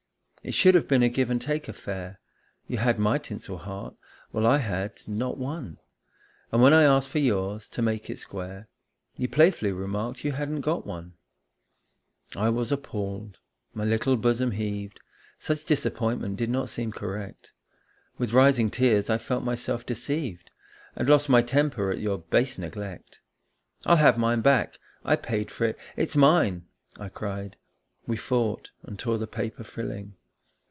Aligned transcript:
It 0.43 0.55
should 0.55 0.73
have 0.73 0.87
been 0.87 1.03
a 1.03 1.07
give 1.07 1.29
and 1.29 1.39
take 1.39 1.67
affair; 1.67 2.19
You 2.67 2.79
had 2.79 2.97
my 2.97 3.19
tinsel 3.19 3.59
heart, 3.59 3.95
while 4.31 4.47
I 4.47 4.57
had 4.57 5.07
not 5.07 5.37
one, 5.37 5.77
And 6.51 6.63
when 6.63 6.73
I 6.73 6.81
asked 6.81 7.09
for 7.09 7.19
yours, 7.19 7.69
to 7.69 7.83
make 7.83 8.09
it 8.09 8.17
square, 8.17 8.67
You 9.17 9.27
playfully 9.27 9.71
remarked 9.71 10.25
you 10.25 10.31
hadn't 10.31 10.61
got 10.61 10.83
one. 10.83 11.13
26 12.31 12.33
A 12.33 12.33
VALENTINE 12.39 12.47
I 12.47 12.57
was 12.57 12.71
appalled 12.71 13.37
my 13.75 13.83
little 13.83 14.17
bosom 14.17 14.49
heaved 14.53 14.99
Such 15.37 15.63
disappointment 15.63 16.37
did 16.37 16.49
not 16.49 16.69
seem 16.69 16.91
correct. 16.91 17.51
With 18.17 18.33
rising 18.33 18.71
tears 18.71 19.11
I 19.11 19.19
felt 19.19 19.43
myself 19.43 19.85
deceived 19.85 20.49
And 20.95 21.07
lost 21.07 21.29
my 21.29 21.43
temper 21.43 21.91
at 21.91 21.99
your 21.99 22.17
base 22.17 22.57
neglect." 22.57 23.19
I'll 23.85 23.97
have 23.97 24.17
mine 24.17 24.41
back 24.41 24.79
I 25.05 25.17
paid 25.17 25.51
for 25.51 25.65
it 25.65 25.77
it's 25.95 26.15
mine!" 26.15 26.65
I 26.99 27.09
cried. 27.09 27.57
We 28.07 28.17
fought 28.17 28.71
and 28.81 28.97
tore 28.97 29.19
the 29.19 29.27
paper 29.27 29.63
frilling. 29.63 30.15